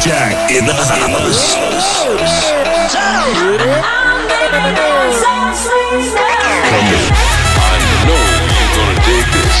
Afrojack 0.00 0.56
in 0.56 0.64
the 0.64 0.72
house. 0.72 1.54
I 7.60 7.76
know 8.06 8.16
you're 8.48 8.72
gonna 8.80 8.96
dig 9.04 9.26
this. 9.36 9.60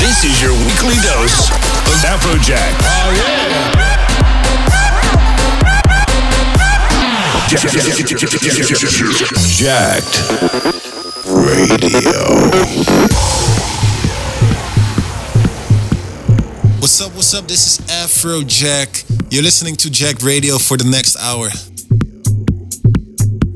This 0.00 0.18
is 0.24 0.42
your 0.42 0.54
weekly 0.66 0.98
dose 1.06 1.46
of 1.86 2.02
Afrojack. 2.02 2.74
Oh, 2.82 3.14
yeah. 3.14 3.78
Jacked 9.54 10.16
Radio. 11.24 12.18
What's 16.98 17.10
up, 17.10 17.14
what's 17.14 17.34
up? 17.34 17.46
This 17.46 17.78
is 17.78 17.86
Afrojack. 17.86 19.32
You're 19.32 19.44
listening 19.44 19.76
to 19.76 19.88
Jack 19.88 20.20
Radio 20.20 20.58
for 20.58 20.76
the 20.76 20.82
next 20.82 21.16
hour. 21.16 21.48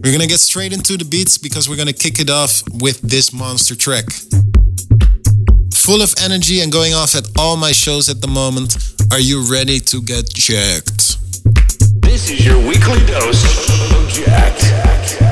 We're 0.01 0.13
gonna 0.13 0.29
get 0.29 0.39
straight 0.39 0.73
into 0.73 0.97
the 0.97 1.05
beats 1.05 1.39
because 1.39 1.69
we're 1.69 1.75
gonna 1.75 1.93
kick 1.93 2.21
it 2.21 2.31
off 2.31 2.63
with 2.75 3.01
this 3.01 3.33
monster 3.33 3.75
track. 3.75 4.05
Full 5.75 6.03
of 6.03 6.15
energy 6.23 6.61
and 6.61 6.71
going 6.71 6.95
off 6.95 7.17
at 7.17 7.27
all 7.37 7.57
my 7.57 7.73
shows 7.73 8.09
at 8.09 8.21
the 8.21 8.29
moment. 8.29 8.77
Are 9.11 9.19
you 9.19 9.43
ready 9.51 9.81
to 9.91 10.01
get 10.03 10.33
jacked? 10.33 11.19
This 12.01 12.31
is 12.31 12.47
your 12.47 12.59
weekly 12.59 13.05
dose 13.07 13.43
of 13.91 14.09
Jack. 14.09 15.32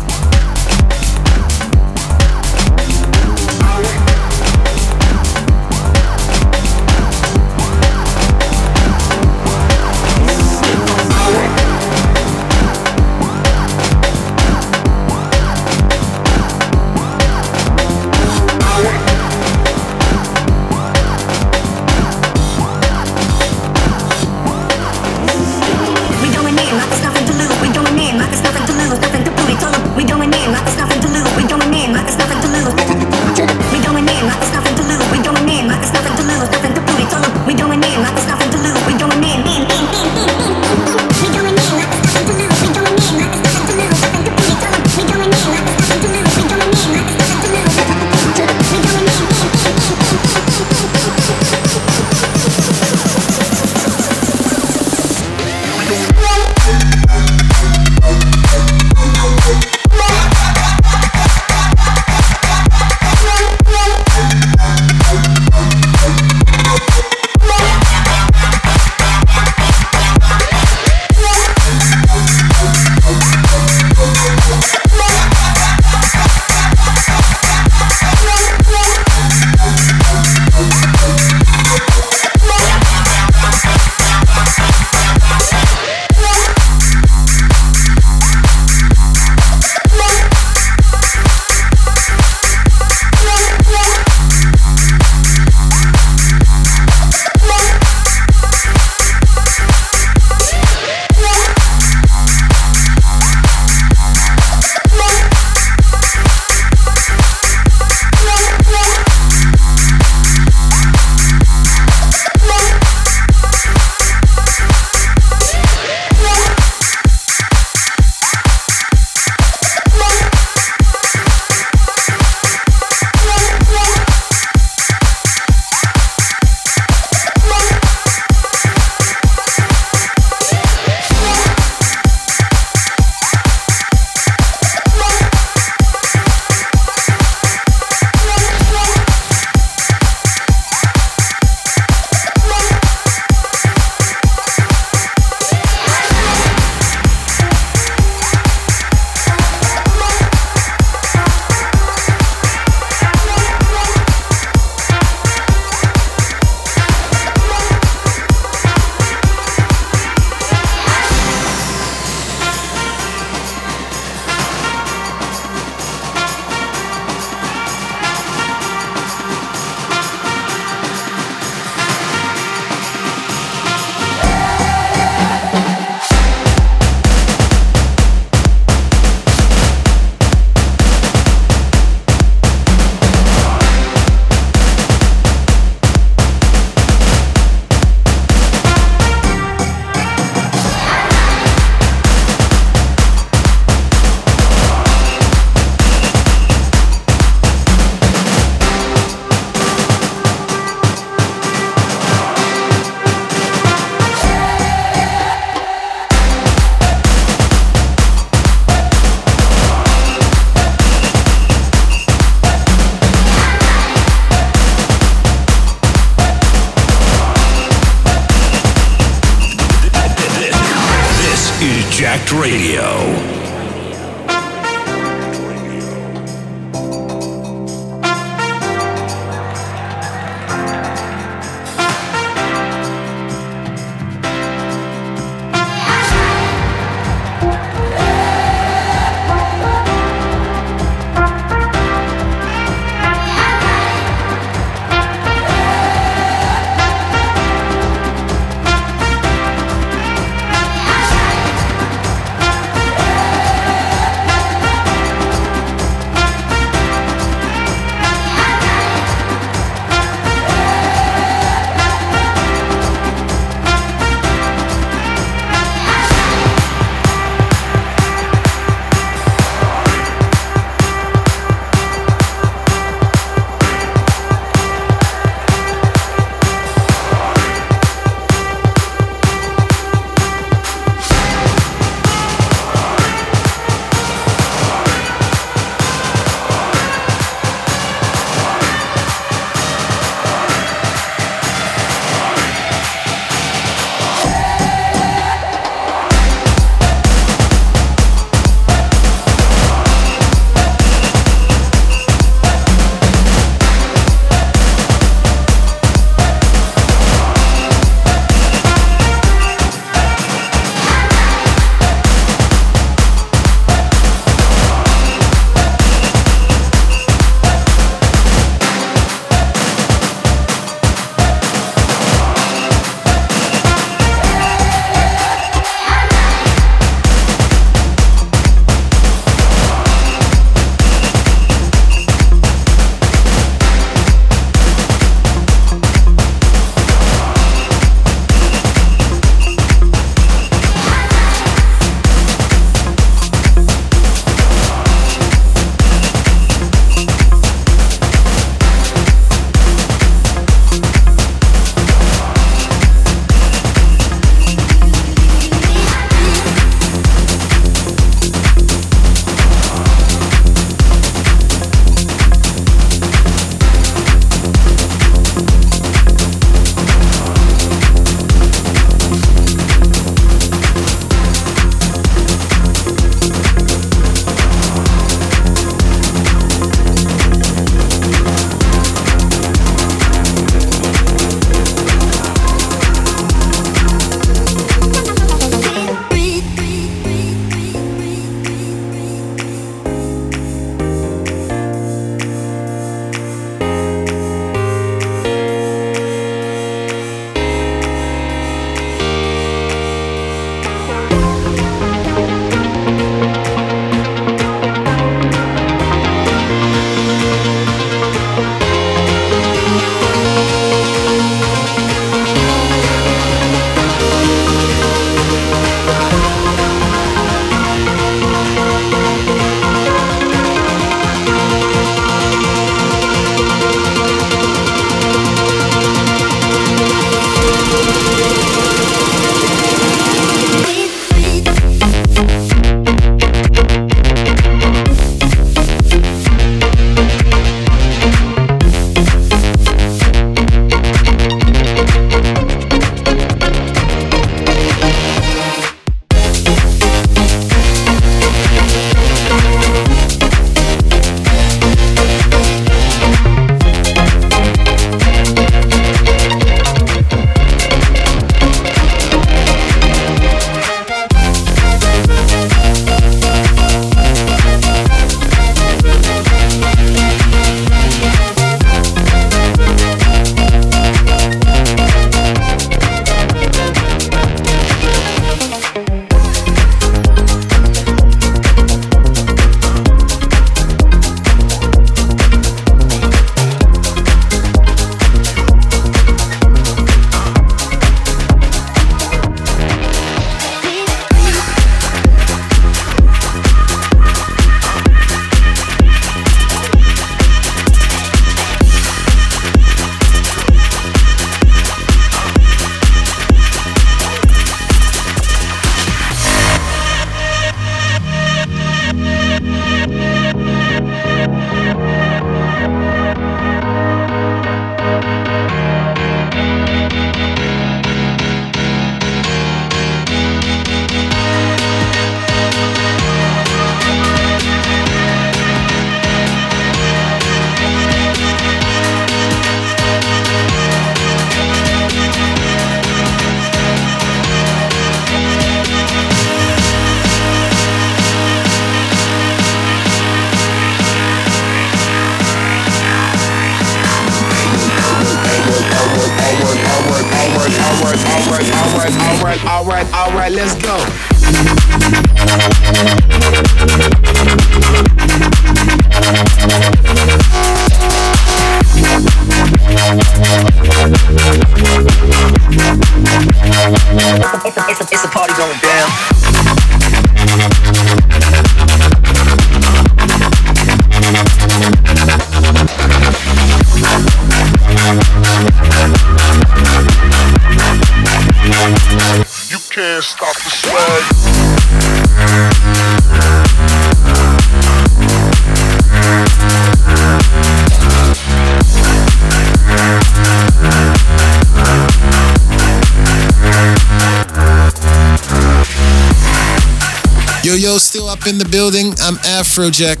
Up 598.08 598.26
in 598.26 598.38
the 598.38 598.48
building. 598.48 598.94
I'm 599.04 599.16
Afrojack. 599.36 600.00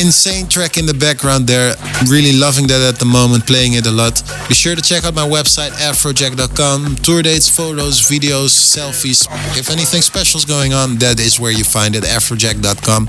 Insane 0.00 0.48
track 0.48 0.78
in 0.78 0.86
the 0.86 0.94
background 0.94 1.46
there. 1.46 1.74
Really 2.08 2.32
loving 2.32 2.66
that 2.68 2.80
at 2.80 2.98
the 2.98 3.04
moment, 3.04 3.46
playing 3.46 3.74
it 3.74 3.86
a 3.86 3.90
lot. 3.90 4.22
Be 4.48 4.54
sure 4.54 4.74
to 4.74 4.80
check 4.80 5.04
out 5.04 5.14
my 5.14 5.28
website, 5.28 5.70
afrojack.com. 5.76 6.96
Tour 6.96 7.22
dates, 7.22 7.48
photos, 7.48 8.00
videos, 8.00 8.56
selfies. 8.56 9.28
If 9.58 9.68
anything 9.68 10.00
special 10.00 10.38
is 10.38 10.46
going 10.46 10.72
on, 10.72 10.96
that 10.96 11.20
is 11.20 11.38
where 11.38 11.52
you 11.52 11.64
find 11.64 11.94
it, 11.94 12.04
afrojack.com. 12.04 13.08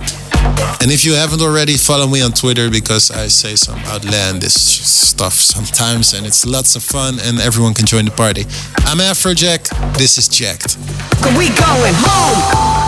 And 0.81 0.91
if 0.91 1.05
you 1.05 1.13
haven't 1.13 1.41
already, 1.41 1.77
follow 1.77 2.07
me 2.07 2.21
on 2.21 2.33
Twitter 2.33 2.69
because 2.69 3.09
I 3.09 3.27
say 3.27 3.55
some 3.55 3.79
outlandish 3.85 4.53
stuff 4.53 5.33
sometimes 5.33 6.13
and 6.13 6.27
it's 6.27 6.45
lots 6.45 6.75
of 6.75 6.83
fun 6.83 7.19
and 7.23 7.39
everyone 7.39 7.73
can 7.73 7.85
join 7.85 8.03
the 8.03 8.11
party. 8.11 8.43
I'm 8.83 8.99
Afrojack. 8.99 9.71
This 9.97 10.17
is 10.17 10.27
Jacked. 10.27 10.77
We 11.37 11.47
going 11.55 11.95
home. 11.95 12.82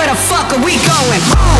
Where 0.00 0.08
the 0.08 0.14
fuck 0.14 0.50
are 0.56 0.64
we 0.64 0.80
going 0.88 1.59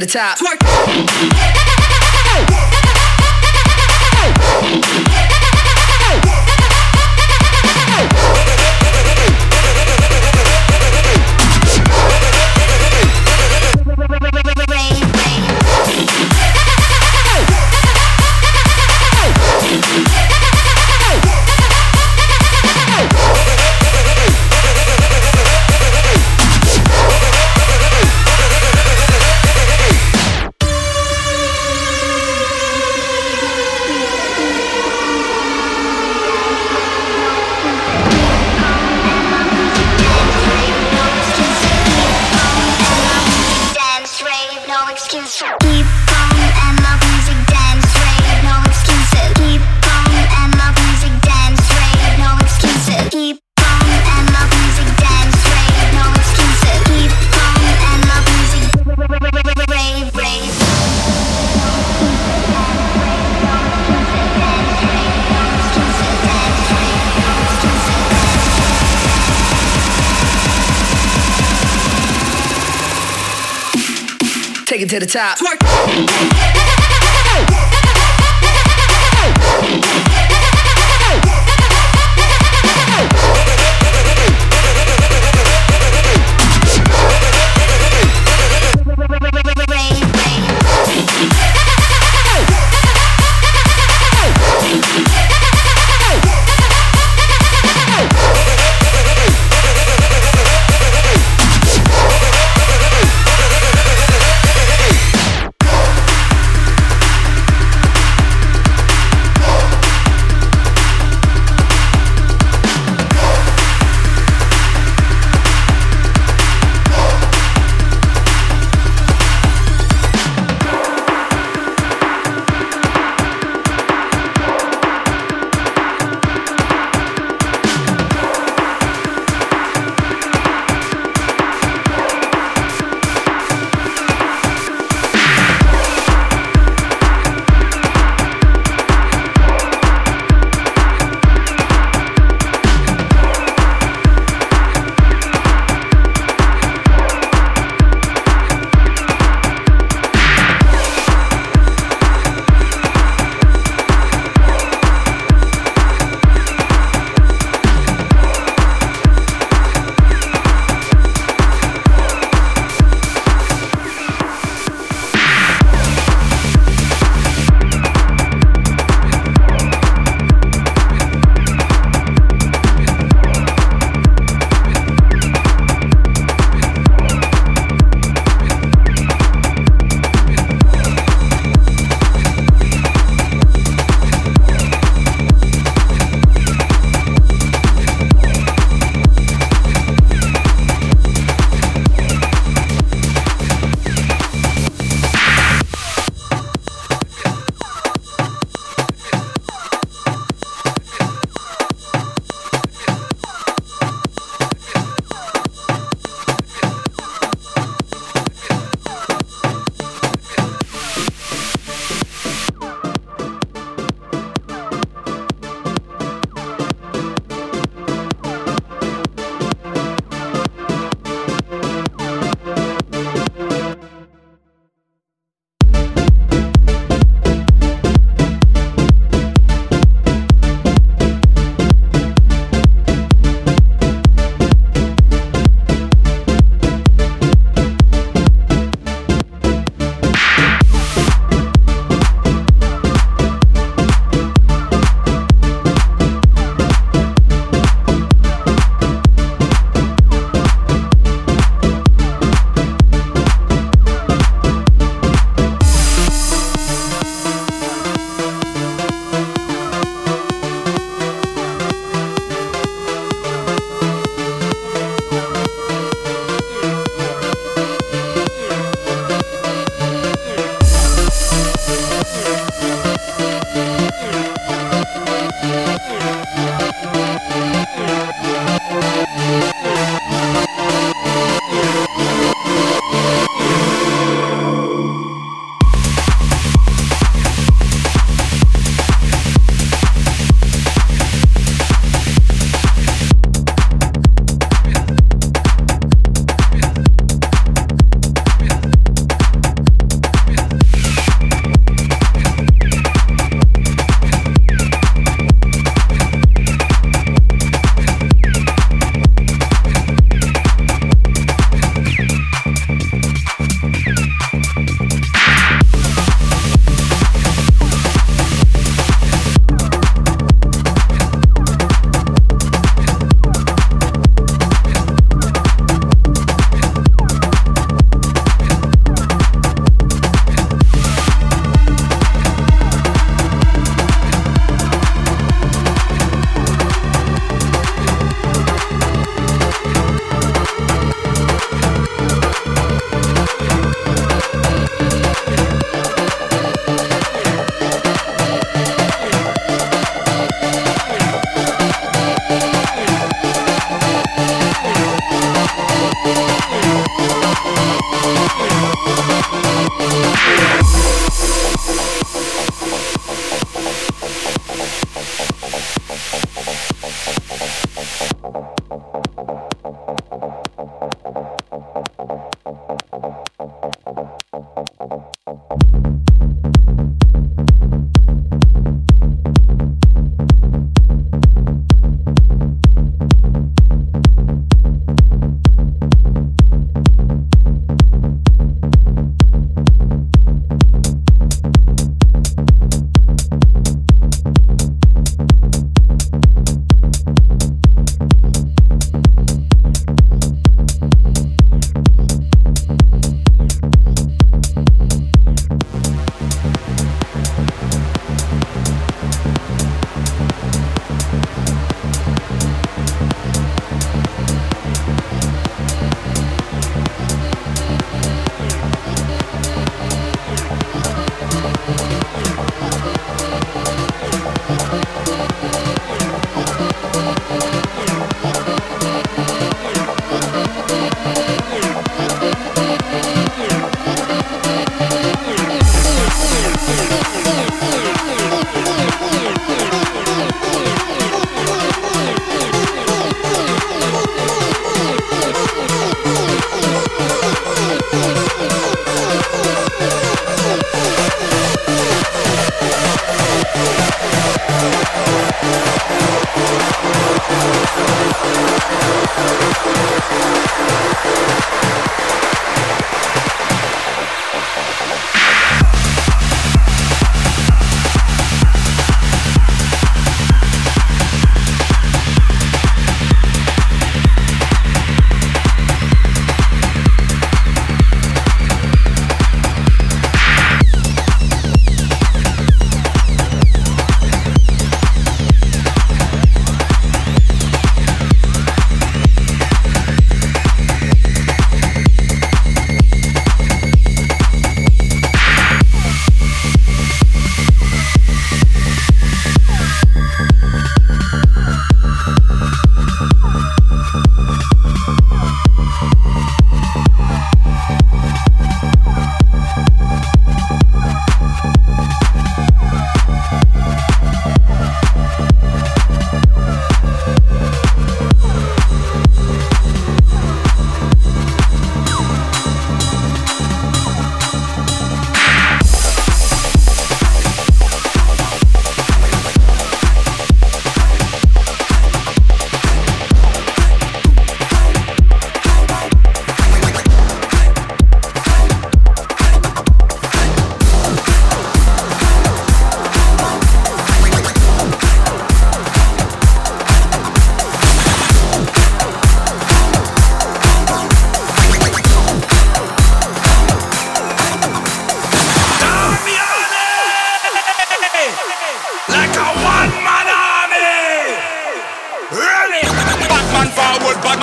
to 0.00 0.06
the 0.06 0.12
top. 0.12 0.38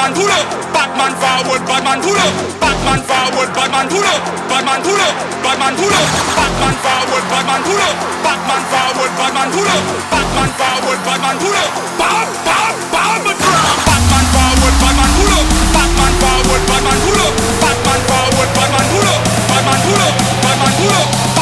Batman 0.05 0.21
pull 0.21 0.37
up, 0.37 0.45
Batman 0.69 1.13
forward, 1.17 1.65
Batman 1.65 1.97
pull 1.97 2.13
up, 2.13 2.33
Batman 2.61 3.01
forward, 3.09 3.49
Batman 3.57 3.89
pull 3.89 4.05
up, 4.05 4.21
Batman 4.45 4.81
pull 4.85 5.01
up, 5.01 5.15
Batman 5.41 5.73
pull 5.81 5.97
up, 5.97 6.05
Batman 6.37 6.75
forward, 6.85 7.25
Batman 7.25 7.61
pull 7.65 7.81
up, 7.81 7.95
Batman 8.21 8.61
forward, 8.69 9.11
Batman 9.17 9.49
pull 9.49 9.65
up, 9.65 9.81
Batman 10.13 10.49
forward, 10.61 10.99
Batman 11.09 11.35
pull 11.41 11.57
up, 11.57 11.69
bow, 11.97 12.21
bow, 12.45 12.69
bow, 12.93 13.17
Batman 13.33 14.25
forward, 14.29 14.75
Batman 14.77 15.09
pull 15.17 15.33
up, 15.33 15.45
Batman 15.73 16.13
forward, 16.21 16.61
Batman 16.69 16.99
pull 17.01 17.25
up, 17.25 17.33
Batman 17.65 18.01
forward, 18.05 18.49
Batman 18.53 18.85
pull 18.93 19.09
up, 19.09 19.21
Batman 19.49 19.79
pull 19.89 20.01
up, 20.05 20.13
Batman 20.45 20.73
pull 20.85 20.93
up. 21.01 21.34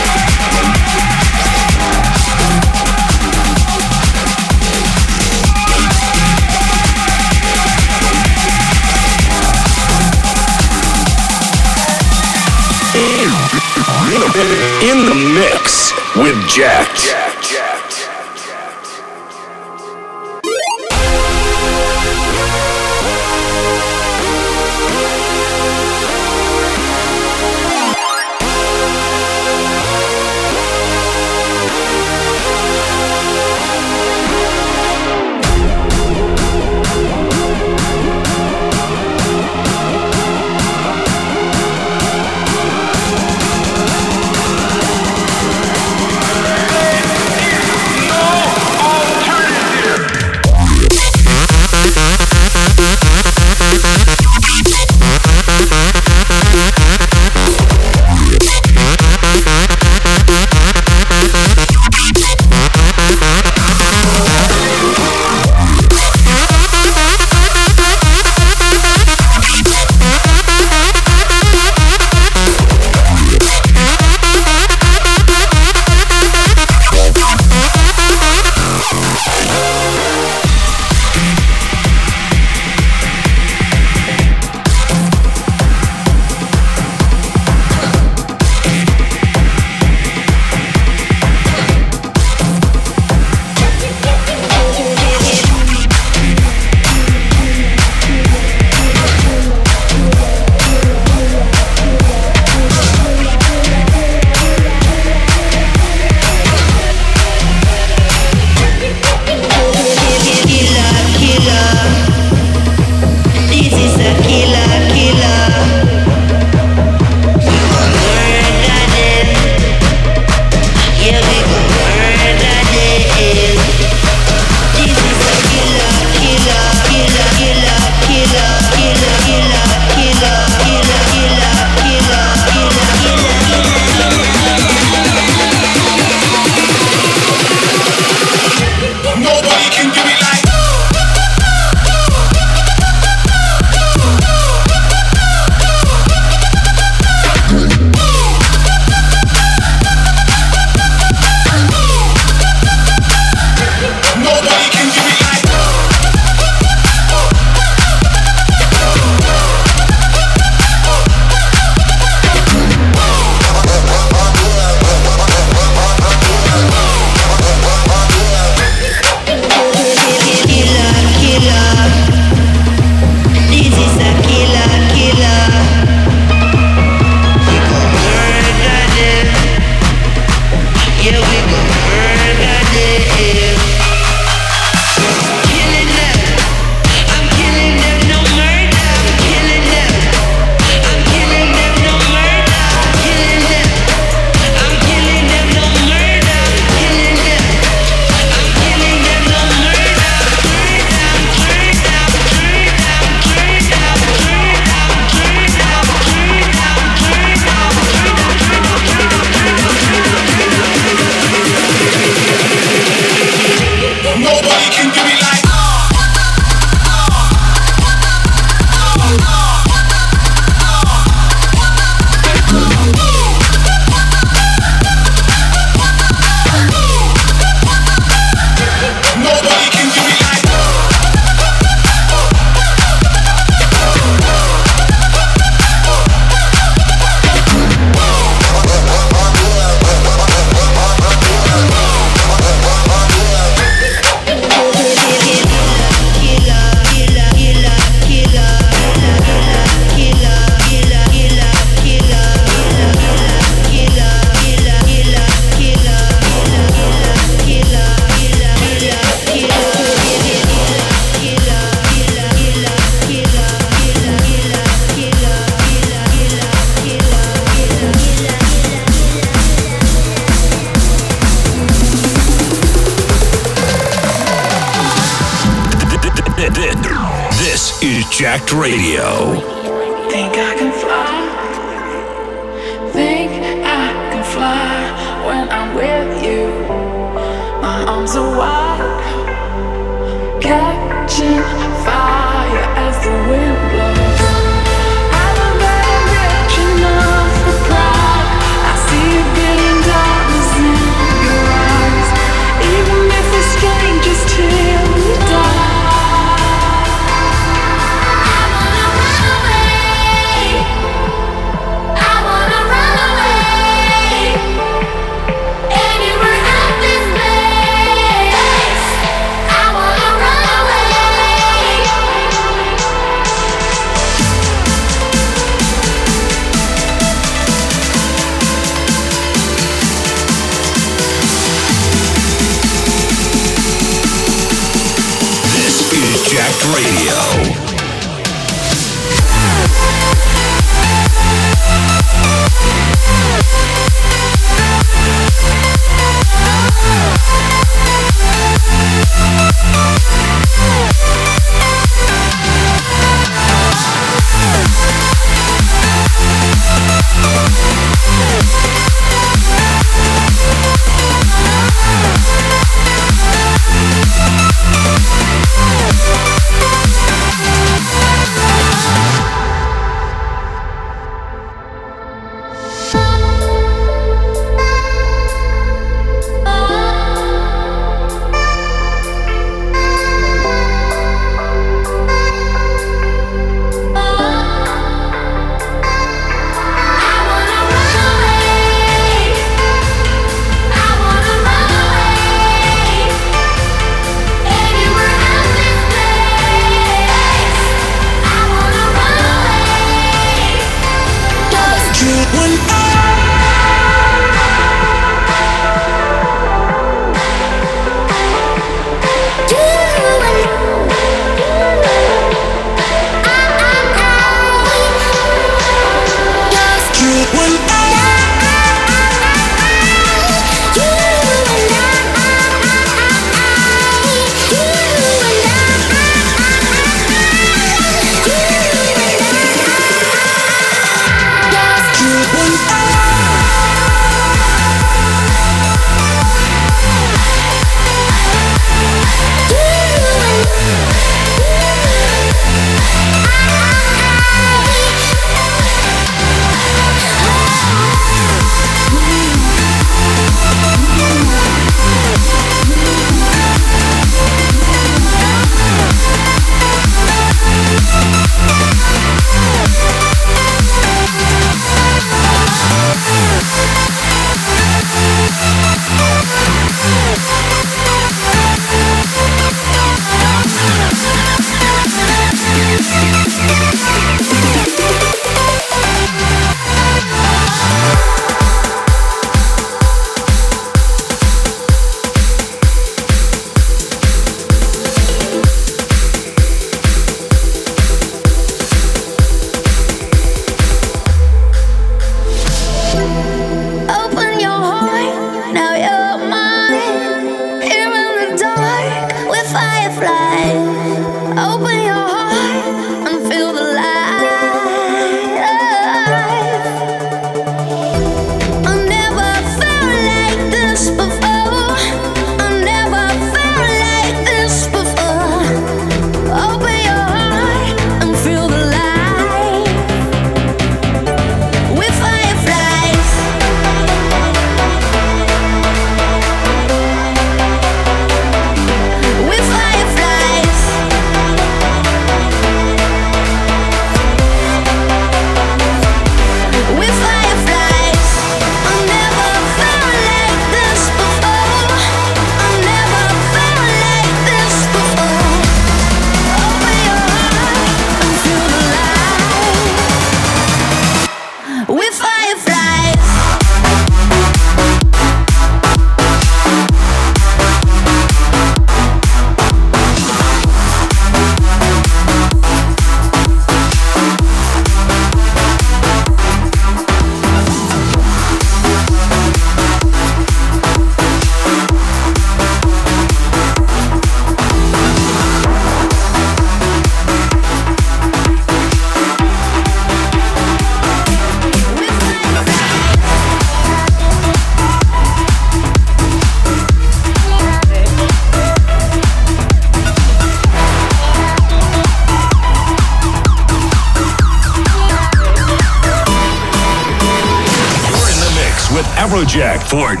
Jack 599.71 600.00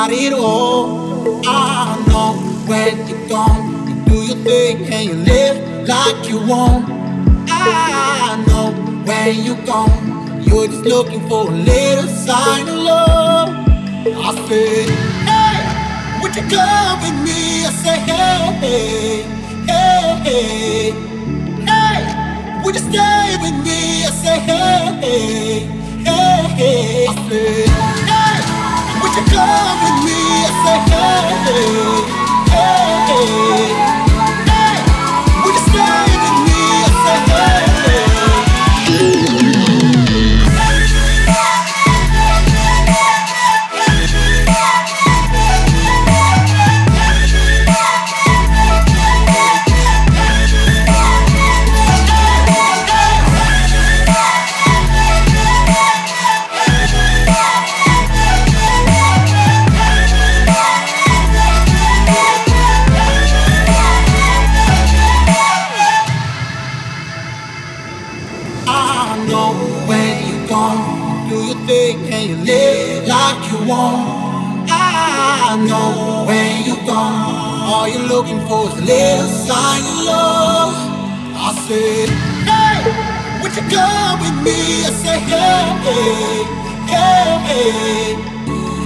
got 0.00 0.12
it 0.12 0.32
all? 0.32 1.42
I 1.44 2.02
know 2.08 2.32
when 2.66 3.06
you're 3.06 3.28
gone, 3.28 3.86
you 3.86 3.94
do 4.06 4.16
your 4.28 4.36
thing 4.46 4.76
and 4.94 5.04
you 5.08 5.14
live 5.32 5.86
like 5.86 6.26
you 6.26 6.38
want. 6.46 6.88
I 7.48 8.42
know 8.48 8.72
when 9.04 9.44
you're 9.44 9.62
gone, 9.66 10.42
you're 10.42 10.68
just 10.68 10.86
looking 10.86 11.20
for 11.28 11.48
a 11.48 11.54
little 11.54 12.08
sign 12.08 12.66
of 12.66 12.78
love. 12.90 13.48
I 14.26 14.30
said, 14.48 14.88
hey, 15.28 15.60
would 16.22 16.34
you 16.34 16.44
come 16.48 16.96
with 17.04 17.18
me? 17.26 17.66
I 17.66 17.72
said, 17.82 18.00
hey, 18.08 19.22
hey, 19.68 20.12
hey, 20.24 20.92
hey, 21.68 22.62
would 22.64 22.74
you 22.74 22.84
stay 22.90 23.36
with 23.42 23.56
me? 23.66 24.06
I 24.06 24.10
said, 24.22 24.40
hey, 24.48 25.58
hey, 26.08 26.42
hey. 26.56 27.06
I 27.06 27.28
said, 27.28 27.99
come 29.26 29.78
with 29.82 29.98
me? 30.06 30.20
I 30.46 30.52
hey, 30.64 30.86
hey, 31.46 32.06
hey, 32.50 33.06
hey, 33.10 33.89
is 78.50 78.78
a 78.78 78.82
little 78.82 79.28
sign 79.28 79.82
of 79.82 80.04
love. 80.06 80.74
I 81.34 81.54
said, 81.66 82.08
hey, 82.50 83.42
would 83.42 83.54
you 83.54 83.62
come 83.70 84.20
with 84.20 84.38
me? 84.42 84.84
I 84.84 84.90
said, 84.90 85.22
hey, 85.30 85.66
hey, 86.90 87.30
hey, 87.46 88.16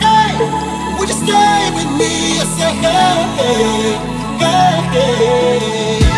hey, 0.05 0.99
would 0.99 1.09
you 1.09 1.15
stay 1.15 1.71
with 1.77 1.91
me? 1.99 2.41
I 2.41 2.47
said, 2.57 2.75
hey, 2.85 3.17
hey, 3.39 4.75
hey, 4.93 5.99
hey. 6.03 6.14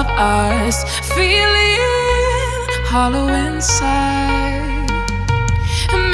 Of 0.00 0.06
us 0.16 0.84
feeling 1.14 1.78
hollow 2.92 3.28
inside. 3.28 4.88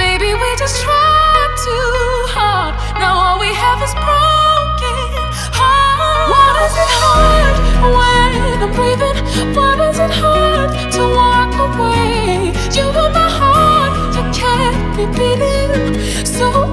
Maybe 0.02 0.34
we 0.42 0.48
just 0.62 0.82
tried 0.82 1.52
too 1.66 1.94
hard. 2.34 2.74
Now 2.98 3.14
all 3.24 3.38
we 3.38 3.50
have 3.54 3.80
is 3.86 3.94
broken 4.06 5.10
hearts. 5.58 6.30
Why 6.32 6.48
is 6.66 6.74
it 6.84 6.92
hard 7.02 7.56
when 7.96 8.32
i'm 8.64 8.72
breathing? 8.78 9.18
Why 9.56 9.72
is 9.88 9.98
it 10.06 10.12
hard 10.22 10.70
to 10.96 11.02
walk 11.18 11.52
away? 11.68 12.50
You 12.76 12.86
were 12.96 13.10
my 13.20 13.30
heart 13.40 13.92
you 14.16 14.24
kept 14.40 14.96
me 14.96 15.04
beating. 15.18 16.26
So 16.26 16.67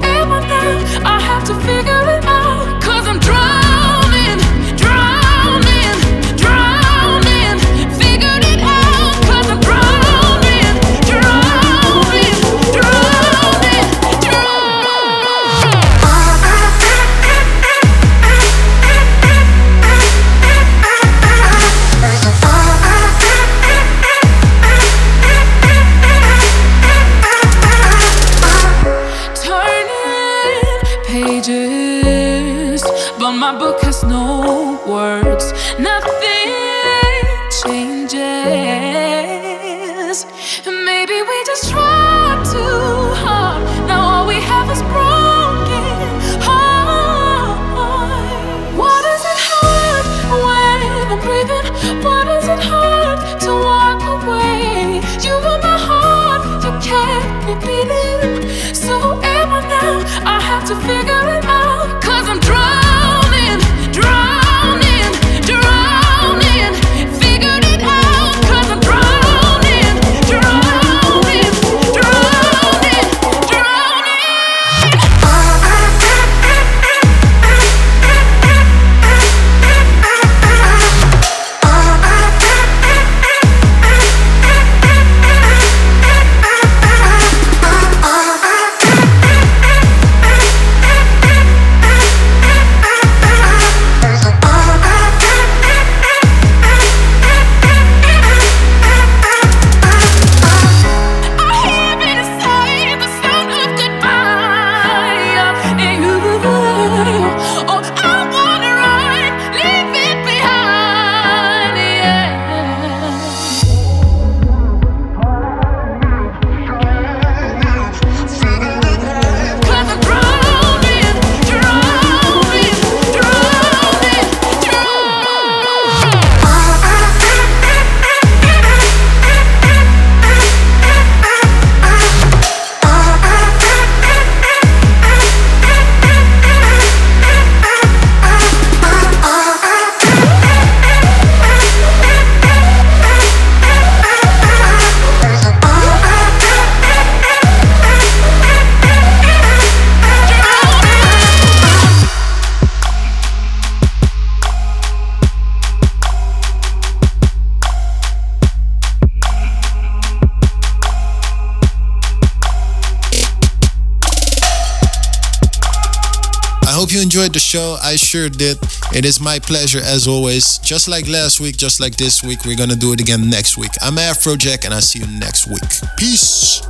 sure 168.16 168.28
did. 168.30 168.58
It 168.94 169.04
is 169.04 169.20
my 169.20 169.38
pleasure 169.38 169.80
as 169.80 170.08
always. 170.08 170.58
Just 170.58 170.88
like 170.88 171.06
last 171.08 171.40
week, 171.40 171.56
just 171.56 171.80
like 171.80 171.96
this 171.96 172.22
week, 172.22 172.44
we're 172.44 172.56
gonna 172.56 172.76
do 172.76 172.92
it 172.92 173.00
again 173.00 173.28
next 173.28 173.58
week. 173.58 173.72
I'm 173.82 173.96
Afrojack 173.96 174.64
and 174.64 174.72
I 174.72 174.80
see 174.80 175.00
you 175.00 175.06
next 175.06 175.46
week. 175.46 175.62
Peace. 175.98 176.60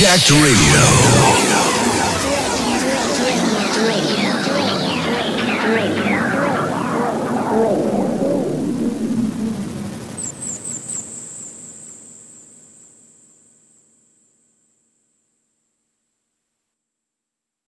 Jacked 0.00 0.30
Radio. 0.30 1.59